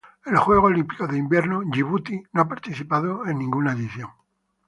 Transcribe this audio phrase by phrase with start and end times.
[0.25, 4.09] En los Juegos Olímpicos de Invierno Yibuti no ha participado en ninguna edición.